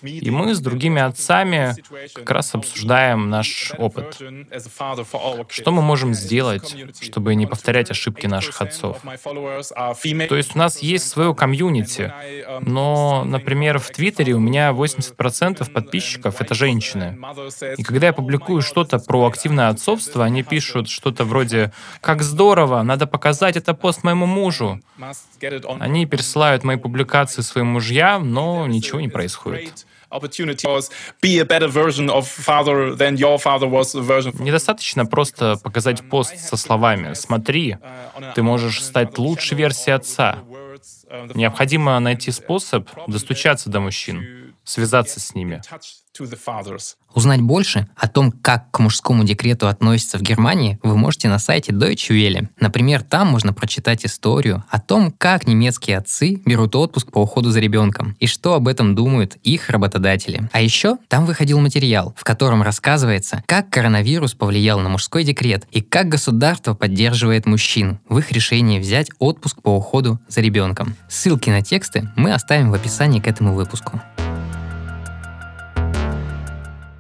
[0.03, 1.73] И мы с другими отцами
[2.13, 4.21] как раз обсуждаем наш опыт.
[5.49, 9.01] Что мы можем сделать, чтобы не повторять ошибки наших отцов?
[9.01, 12.13] То есть у нас есть свое комьюнити,
[12.62, 17.17] но, например, в Твиттере у меня 80% подписчиков— это женщины.
[17.77, 22.83] И когда я публикую что-то про активное отцовство, они пишут что-то вроде «Как здорово!
[22.83, 24.79] Надо показать это пост моему мужу!»
[25.80, 29.86] Они пересылают мои публикации своим мужьям, но ничего не происходит.
[34.39, 37.78] Недостаточно просто показать пост со словами «Смотри,
[38.36, 40.38] ты можешь стать лучшей версией отца».
[41.34, 45.62] Необходимо найти способ достучаться до мужчин, связаться с ними.
[47.15, 51.71] Узнать больше о том, как к мужскому декрету относятся в Германии, вы можете на сайте
[51.71, 52.49] Deutsche Welle.
[52.60, 57.60] Например, там можно прочитать историю о том, как немецкие отцы берут отпуск по уходу за
[57.60, 60.49] ребенком и что об этом думают их работодатели.
[60.52, 65.82] А еще там выходил материал, в котором рассказывается, как коронавирус повлиял на мужской декрет и
[65.82, 70.95] как государство поддерживает мужчин в их решении взять отпуск по уходу за ребенком.
[71.10, 74.02] Ссылки на тексты мы оставим в описании к этому выпуску.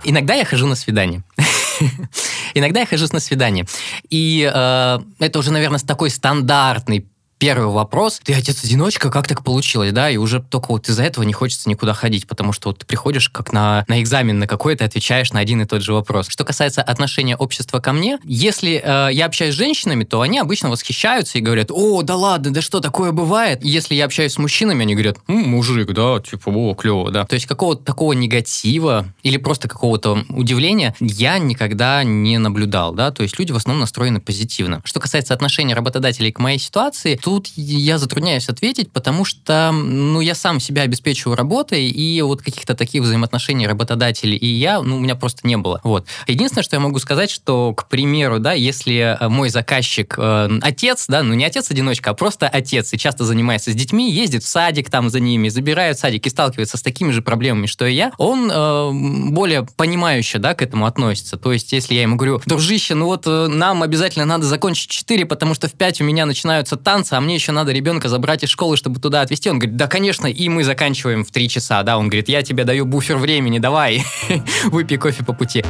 [0.03, 1.23] Иногда я хожу на свидание.
[2.53, 3.65] Иногда я хожу на свидание.
[4.09, 7.07] И э, это уже, наверное, такой стандартный
[7.43, 11.33] первый вопрос, ты отец-одиночка, как так получилось, да, и уже только вот из-за этого не
[11.33, 15.33] хочется никуда ходить, потому что вот ты приходишь как на, на экзамен на какой-то, отвечаешь
[15.33, 16.29] на один и тот же вопрос.
[16.29, 20.69] Что касается отношения общества ко мне, если э, я общаюсь с женщинами, то они обычно
[20.69, 23.59] восхищаются и говорят, о, да ладно, да что, такое бывает?
[23.61, 27.25] Если я общаюсь с мужчинами, они говорят, М, мужик, да, типа, о, клево, да.
[27.25, 33.21] То есть какого-то такого негатива или просто какого-то удивления я никогда не наблюдал, да, то
[33.21, 34.81] есть люди в основном настроены позитивно.
[34.85, 40.21] Что касается отношения работодателей к моей ситуации, тут тут я затрудняюсь ответить, потому что, ну,
[40.21, 44.99] я сам себя обеспечиваю работой, и вот каких-то таких взаимоотношений работодатель и я, ну, у
[44.99, 45.81] меня просто не было.
[45.83, 46.05] Вот.
[46.27, 51.05] Единственное, что я могу сказать, что, к примеру, да, если э, мой заказчик э, отец,
[51.07, 54.91] да, ну, не отец-одиночка, а просто отец, и часто занимается с детьми, ездит в садик
[54.91, 58.11] там за ними, забирает в садик и сталкивается с такими же проблемами, что и я,
[58.19, 58.91] он э,
[59.31, 61.37] более понимающе, да, к этому относится.
[61.37, 65.25] То есть, если я ему говорю, дружище, ну вот э, нам обязательно надо закончить 4,
[65.25, 68.49] потому что в 5 у меня начинаются танцы, а мне еще надо ребенка забрать из
[68.49, 69.49] школы, чтобы туда отвезти.
[69.49, 71.97] Он говорит, да, конечно, и мы заканчиваем в три часа, да.
[71.97, 74.03] Он говорит, я тебе даю буфер времени, давай,
[74.65, 75.63] выпей кофе по пути.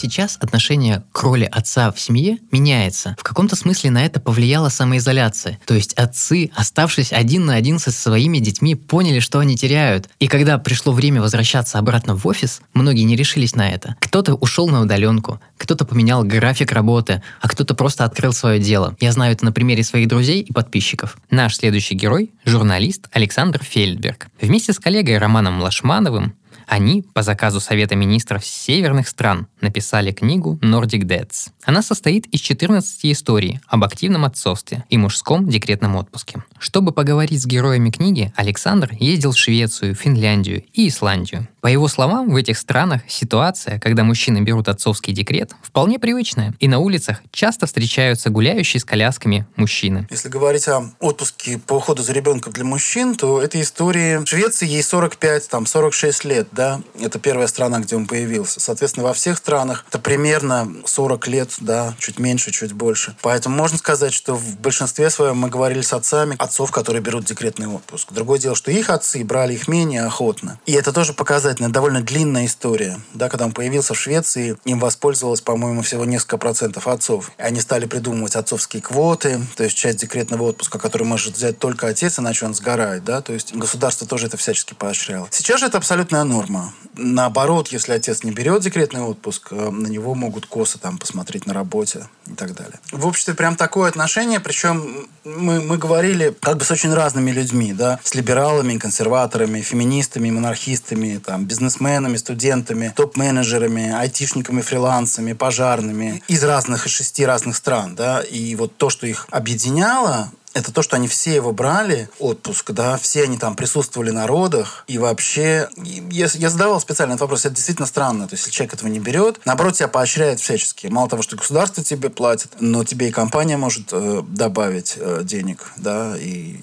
[0.00, 3.16] Сейчас отношение к роли отца в семье меняется.
[3.18, 5.58] В каком-то смысле на это повлияла самоизоляция.
[5.66, 10.08] То есть отцы, оставшись один на один со своими детьми, поняли, что они теряют.
[10.20, 13.96] И когда пришло время возвращаться обратно в офис, многие не решились на это.
[13.98, 18.94] Кто-то ушел на удаленку, кто-то поменял график работы, а кто-то просто открыл свое дело.
[19.00, 21.18] Я знаю это на примере своих друзей и подписчиков.
[21.28, 24.28] Наш следующий герой– журналист Александр Фельдберг.
[24.40, 26.34] Вместе с коллегой Романом Лашмановым
[26.68, 31.48] они, по заказу Совета министров северных стран, написали книгу Nordic Dads.
[31.68, 36.42] Она состоит из 14 историй об активном отцовстве и мужском декретном отпуске.
[36.58, 41.46] Чтобы поговорить с героями книги, Александр ездил в Швецию, Финляндию и Исландию.
[41.60, 46.68] По его словам, в этих странах ситуация, когда мужчины берут отцовский декрет, вполне привычная, и
[46.68, 50.06] на улицах часто встречаются гуляющие с колясками мужчины.
[50.08, 54.66] Если говорить о отпуске по уходу за ребенком для мужчин, то этой истории в Швеции
[54.66, 58.60] ей 45, там 46 лет, да, это первая страна, где он появился.
[58.60, 63.16] Соответственно, во всех странах это примерно 40 лет, да, чуть меньше, чуть больше.
[63.22, 67.66] Поэтому можно сказать, что в большинстве своем мы говорили с отцами, отцов, которые берут декретный
[67.66, 68.12] отпуск.
[68.12, 70.58] Другое дело, что их отцы брали их менее охотно.
[70.66, 73.00] И это тоже показательная, довольно длинная история.
[73.14, 77.30] Да, когда он появился в Швеции, им воспользовалось, по-моему, всего несколько процентов отцов.
[77.38, 82.18] Они стали придумывать отцовские квоты, то есть часть декретного отпуска, который может взять только отец,
[82.18, 83.04] иначе он сгорает.
[83.04, 83.20] Да?
[83.20, 85.28] То есть государство тоже это всячески поощряло.
[85.30, 86.72] Сейчас же это абсолютная норма.
[86.94, 91.54] Наоборот, если отец не берет декретный отпуск, э, на него могут косо там посмотреть на
[91.54, 92.78] работе и так далее.
[92.92, 97.72] В обществе прям такое отношение, причем мы, мы говорили как бы с очень разными людьми,
[97.72, 106.86] да, с либералами, консерваторами, феминистами, монархистами, там, бизнесменами, студентами, топ-менеджерами, айтишниками, фрилансами, пожарными из разных,
[106.86, 111.08] из шести разных стран, да, и вот то, что их объединяло, это то, что они
[111.08, 116.50] все его брали, отпуск, да, все они там присутствовали на родах, и вообще, я, я
[116.50, 119.74] задавал специально этот вопрос, это действительно странно, то есть если человек этого не берет, наоборот,
[119.74, 120.86] тебя поощряет всячески.
[120.88, 125.72] Мало того, что государство тебе платит, но тебе и компания может э, добавить э, денег,
[125.76, 126.60] да, и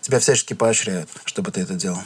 [0.00, 2.00] тебя всячески поощряют, чтобы ты это делал.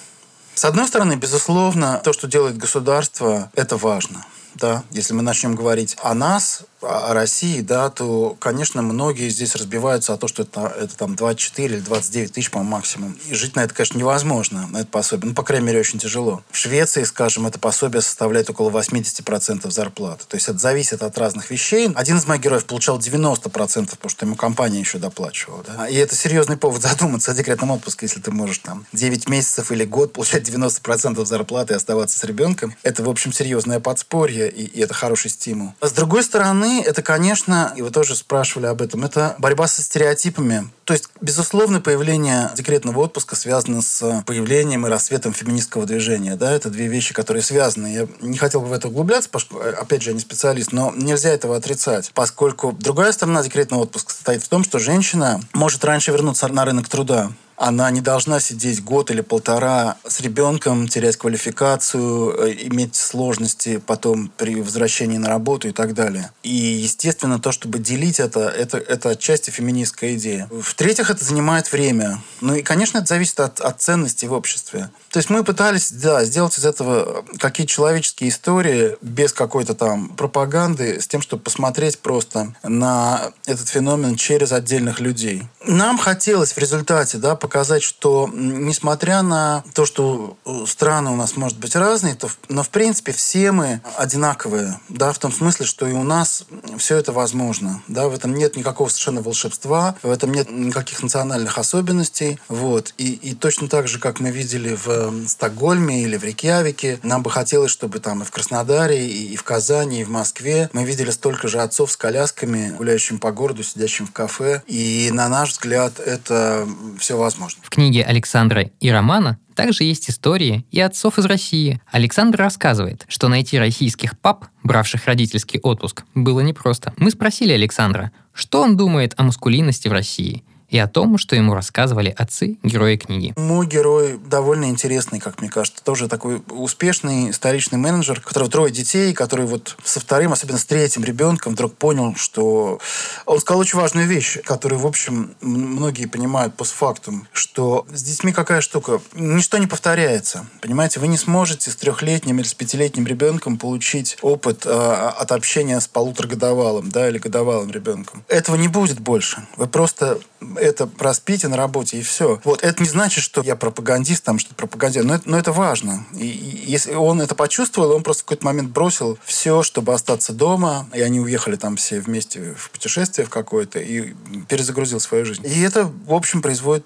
[0.55, 4.27] С одной стороны, безусловно, то, что делает государство, это важно.
[4.57, 10.15] Да, если мы начнем говорить о нас, о России, да, то, конечно, многие здесь разбиваются
[10.15, 13.19] о том, что это, это там 24 или 29 тысяч, по максимум.
[13.29, 15.29] И жить на это, конечно, невозможно, на это пособие.
[15.29, 16.43] Ну, по крайней мере, очень тяжело.
[16.51, 20.25] В Швеции, скажем, это пособие составляет около 80% зарплаты.
[20.27, 21.91] То есть это зависит от разных вещей.
[21.95, 25.63] Один из моих героев получал 90%, потому что ему компания еще доплачивала.
[25.65, 25.89] Да?
[25.89, 29.85] И это серьезный повод задуматься о декретном отпуске, если ты можешь там 9 месяцев или
[29.85, 32.75] год получать 90% зарплаты и оставаться с ребенком.
[32.83, 35.75] Это, в общем, серьезное подспорье, и, и это хороший стимул.
[35.81, 39.83] А с другой стороны, это, конечно, и вы тоже спрашивали об этом, это борьба со
[39.83, 40.71] стереотипами.
[40.85, 46.37] То есть, безусловно, появление декретного отпуска связано с появлением и рассветом феминистского движения.
[46.37, 46.51] Да?
[46.51, 47.87] Это две вещи, которые связаны.
[47.87, 51.31] Я не хотел бы в это углубляться, поскольку, опять же, я не специалист, но нельзя
[51.31, 56.49] этого отрицать, поскольку другая сторона декретного отпуска состоит в том, что женщина может раньше вернуться
[56.49, 62.53] на рынок труда она не должна сидеть год или полтора с ребенком, терять квалификацию, э,
[62.63, 66.33] иметь сложности потом при возвращении на работу и так далее.
[66.43, 70.49] И, естественно, то, чтобы делить это, это, это отчасти феминистская идея.
[70.51, 72.23] В-третьих, это занимает время.
[72.41, 74.91] Ну и, конечно, это зависит от, от ценностей в обществе.
[75.11, 80.99] То есть мы пытались, да, сделать из этого какие-то человеческие истории без какой-то там пропаганды,
[80.99, 85.43] с тем, чтобы посмотреть просто на этот феномен через отдельных людей.
[85.67, 91.37] Нам хотелось в результате, да, показать, что несмотря на то, что э, страны у нас,
[91.37, 95.89] может быть, разные, то, но, в принципе, все мы одинаковые, да, в том смысле, что
[95.89, 96.45] и у нас
[96.79, 101.59] все это возможно, да, в этом нет никакого совершенно волшебства, в этом нет никаких национальных
[101.59, 107.01] особенностей, вот, и, и точно так же, как мы видели в Стокгольме или в Рейкьявике,
[107.03, 110.71] нам бы хотелось, чтобы там и в Краснодаре, и, и в Казани, и в Москве
[110.73, 115.29] мы видели столько же отцов с колясками, гуляющим по городу, сидящим в кафе, и на
[115.29, 116.69] наш взгляд это
[117.01, 117.40] все возможно.
[117.63, 121.81] В книге Александра и Романа также есть истории и отцов из России.
[121.91, 126.93] Александр рассказывает, что найти российских пап, бравших родительский отпуск, было непросто.
[126.97, 131.55] Мы спросили Александра, что он думает о маскулинности в России– и о том, что ему
[131.55, 133.35] рассказывали отцы герои книги.
[133.37, 135.83] Мой герой довольно интересный, как мне кажется.
[135.83, 140.65] Тоже такой успешный столичный менеджер, у которого трое детей, который вот со вторым, особенно с
[140.65, 142.79] третьим ребенком, вдруг понял, что...
[143.27, 148.61] Он сказал очень важную вещь, которую, в общем, многие понимают постфактум, что с детьми какая
[148.61, 149.01] штука?
[149.15, 150.47] Ничто не повторяется.
[150.61, 155.81] Понимаете, вы не сможете с трехлетним или с пятилетним ребенком получить опыт э, от общения
[155.81, 158.25] с полуторагодовалым, да, или годовалым ребенком.
[158.29, 159.47] Этого не будет больше.
[159.57, 160.21] Вы просто
[160.61, 162.41] это проспите на работе, и все.
[162.45, 166.07] Вот, это не значит, что я пропагандист, там что-то пропагандист, но это, но это важно.
[166.15, 170.33] И, и если он это почувствовал, он просто в какой-то момент бросил все, чтобы остаться
[170.33, 174.15] дома, и они уехали там все вместе в путешествие в какое-то, и
[174.49, 175.43] перезагрузил свою жизнь.
[175.47, 176.85] И это, в общем, производит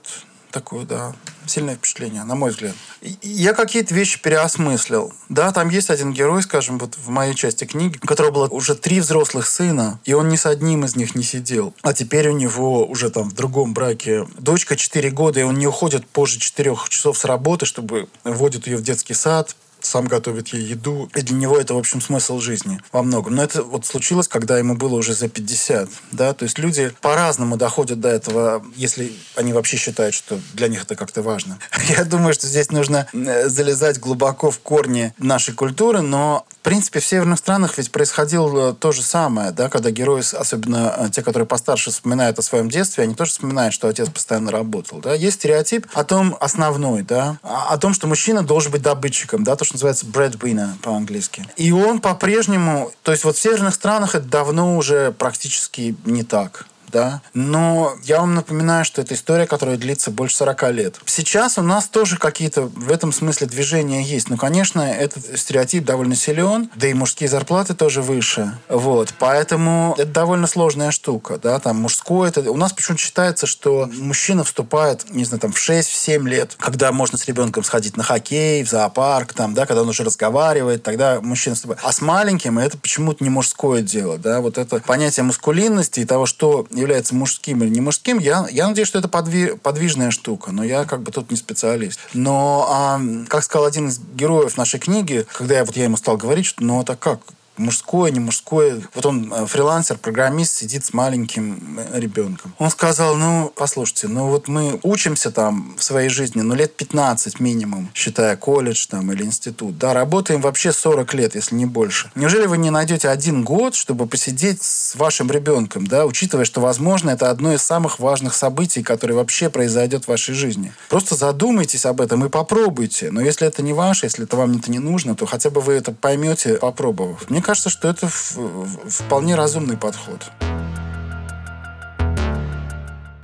[0.55, 1.13] такое, да,
[1.47, 2.75] сильное впечатление, на мой взгляд.
[3.23, 5.13] Я какие-то вещи переосмыслил.
[5.29, 8.77] Да, там есть один герой, скажем, вот в моей части книги, у которого было уже
[8.77, 11.75] три взрослых сына, и он ни с одним из них не сидел.
[11.83, 15.67] А теперь у него уже там в другом браке дочка 4 года, и он не
[15.67, 20.63] уходит позже 4 часов с работы, чтобы вводит ее в детский сад, сам готовит ей
[20.63, 21.09] еду.
[21.15, 23.35] И для него это, в общем, смысл жизни во многом.
[23.35, 25.89] Но это вот случилось, когда ему было уже за 50.
[26.13, 26.33] Да?
[26.35, 30.97] То есть люди по-разному доходят до этого, если они вообще считают, что для них это
[30.97, 31.59] как-то важно.
[31.89, 36.99] Я думаю, что здесь нужно э, залезать глубоко в корни нашей культуры, но в принципе,
[36.99, 41.47] в северных странах ведь происходило то же самое, да, когда герои, особенно э, те, которые
[41.47, 45.01] постарше, вспоминают о своем детстве, они тоже вспоминают, что отец постоянно работал.
[45.01, 45.13] Да.
[45.13, 49.67] Есть стереотип о том, основной, да, о том, что мужчина должен быть добытчиком, да, то,
[49.67, 51.47] что называется breadwinner по-английски.
[51.57, 56.67] И он по-прежнему, то есть вот в северных странах это давно уже практически не так
[56.95, 57.21] да.
[57.35, 61.01] Но я вам напоминаю, что это история, которая длится больше 40 лет.
[61.05, 64.31] Сейчас у нас тоже какие-то в этом смысле движения есть.
[64.31, 68.57] Но, конечно, этот стереотип довольно силен, да и мужские зарплаты тоже выше.
[68.69, 69.13] Вот.
[69.19, 72.29] Поэтому это довольно сложная штука, да, там мужское.
[72.29, 72.49] Это...
[72.51, 77.19] У нас почему-то считается, что мужчина вступает, не знаю, там в 6-7 лет, когда можно
[77.19, 81.57] с ребенком сходить на хоккей, в зоопарк, там, да, когда он уже разговаривает, тогда мужчина
[81.57, 81.81] вступает.
[81.83, 86.27] А с маленьким это почему-то не мужское дело, да, вот это понятие мускулинности и того,
[86.27, 90.65] что является мужским или не мужским, я, я надеюсь, что это подви, подвижная штука, но
[90.65, 91.99] я как бы тут не специалист.
[92.13, 96.17] Но, а, как сказал один из героев нашей книги, когда я, вот я ему стал
[96.17, 97.21] говорить, что ну это как,
[97.57, 98.83] мужское, не мужское.
[98.95, 102.55] Вот он э, фрилансер, программист, сидит с маленьким э, ребенком.
[102.59, 107.41] Он сказал, ну, послушайте, ну вот мы учимся там в своей жизни, ну, лет 15
[107.41, 112.11] минимум, считая колледж там или институт, да, работаем вообще 40 лет, если не больше.
[112.15, 117.11] Неужели вы не найдете один год, чтобы посидеть с вашим ребенком, да, учитывая, что, возможно,
[117.11, 120.73] это одно из самых важных событий, которое вообще произойдет в вашей жизни.
[120.89, 123.11] Просто задумайтесь об этом и попробуйте.
[123.11, 125.75] Но если это не ваше, если это вам это не нужно, то хотя бы вы
[125.75, 127.29] это поймете, попробовав.
[127.31, 130.31] Мне кажется, что это вполне разумный подход.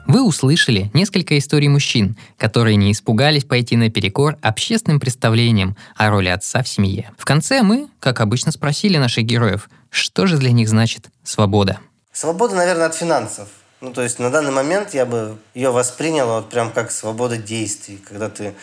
[0.07, 6.64] Вы услышали несколько историй мужчин, которые не испугались пойти наперекор общественным представлениям о роли отца
[6.64, 7.12] в семье.
[7.16, 11.79] В конце мы, как обычно, спросили наших героев, что же для них значит свобода.
[12.12, 13.49] Свобода, наверное, от финансов.
[13.81, 17.99] Ну, то есть на данный момент я бы ее воспринял вот прям как свобода действий,
[18.05, 18.55] когда ты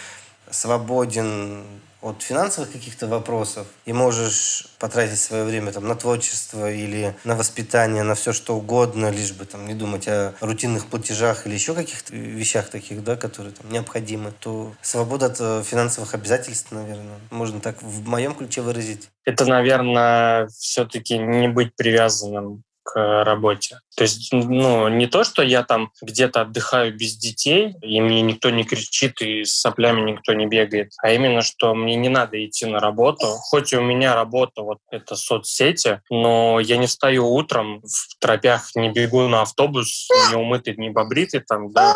[0.51, 1.63] свободен
[2.01, 8.03] от финансовых каких-то вопросов и можешь потратить свое время там, на творчество или на воспитание,
[8.03, 12.15] на все что угодно, лишь бы там, не думать о рутинных платежах или еще каких-то
[12.15, 17.81] вещах таких, да, которые там, необходимы, то свобода от э, финансовых обязательств, наверное, можно так
[17.81, 19.09] в моем ключе выразить.
[19.25, 23.81] Это, наверное, все-таки не быть привязанным к работе.
[23.97, 28.49] То есть, ну, не то, что я там где-то отдыхаю без детей, и мне никто
[28.49, 32.65] не кричит, и с соплями никто не бегает, а именно, что мне не надо идти
[32.65, 33.25] на работу.
[33.49, 38.89] Хоть у меня работа, вот это соцсети, но я не встаю утром в тропях, не
[38.89, 41.93] бегу на автобус, не умытый, не побритый там, да.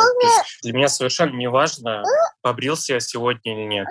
[0.63, 2.03] для меня совершенно не важно,
[2.41, 3.87] побрился я сегодня или нет.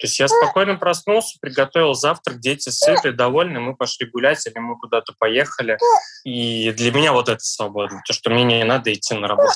[0.00, 4.78] То есть я спокойно проснулся, приготовил завтрак, дети сыты, довольны, мы пошли гулять или мы
[4.78, 5.76] куда-то поехали.
[6.24, 9.52] И для меня вот это свобода, то, что мне не надо идти на работу.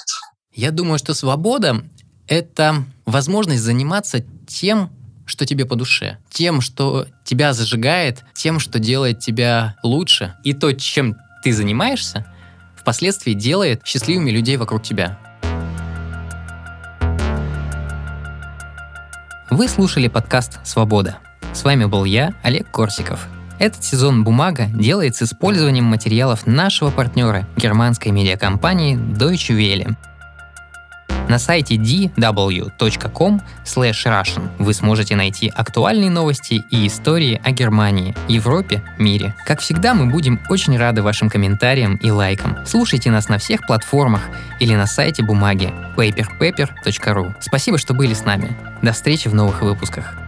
[0.52, 1.82] Я думаю, что свобода
[2.28, 4.90] это возможность заниматься тем,
[5.24, 10.34] что тебе по душе, тем, что тебя зажигает, тем, что делает тебя лучше.
[10.44, 12.26] И то, чем ты занимаешься,
[12.76, 15.18] впоследствии делает счастливыми людей вокруг тебя.
[19.54, 21.18] Вы слушали подкаст «Свобода».
[21.52, 23.28] С вами был я, Олег Корсиков.
[23.60, 29.94] Этот сезон «Бумага» делается с использованием материалов нашего партнера, германской медиакомпании Deutsche Welle.
[31.28, 39.34] На сайте dw.com russian вы сможете найти актуальные новости и истории о Германии, Европе, мире.
[39.46, 42.58] Как всегда, мы будем очень рады вашим комментариям и лайкам.
[42.66, 44.22] Слушайте нас на всех платформах
[44.60, 47.34] или на сайте бумаги paperpaper.ru.
[47.40, 48.56] Спасибо, что были с нами.
[48.82, 50.23] До встречи в новых выпусках.